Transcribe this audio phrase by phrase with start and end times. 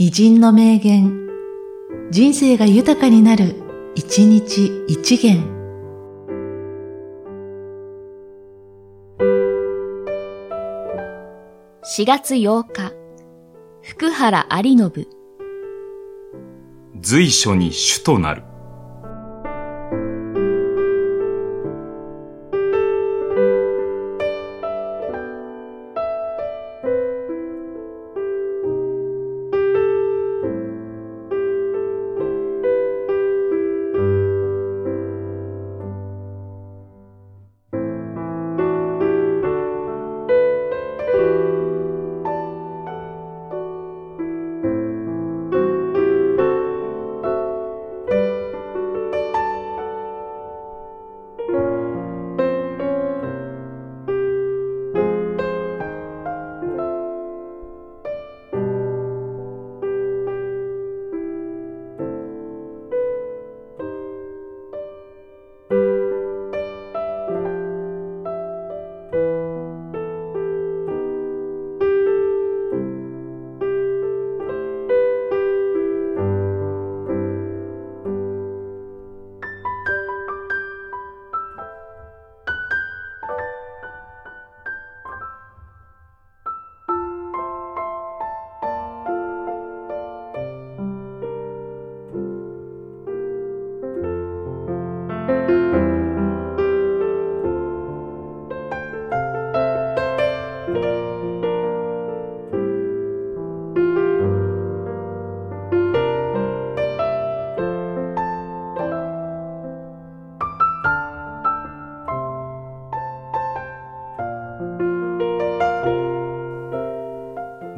[0.00, 1.26] 偉人の名言、
[2.12, 3.56] 人生が豊かになる、
[3.96, 5.42] 一日一元。
[11.82, 12.92] 4月8日、
[13.82, 15.08] 福原有信。
[17.00, 18.44] 随所に主となる。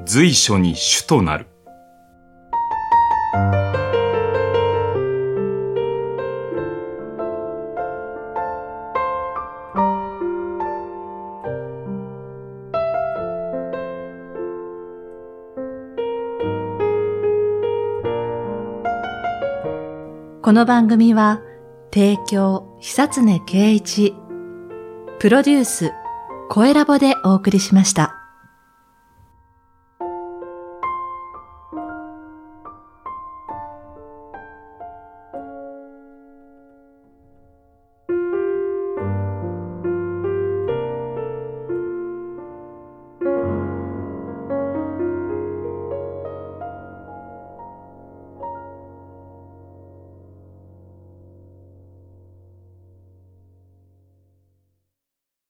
[0.06, 1.46] 随所に主となる。
[20.42, 21.40] この番組は、
[21.92, 24.14] 提供、久常圭一、
[25.20, 25.92] プロデュース、
[26.48, 28.19] 声ラボでお送りしました。